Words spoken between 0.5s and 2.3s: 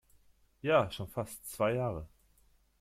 Ja, schon fast zwei Jahre.